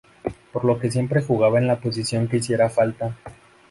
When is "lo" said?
0.65-0.79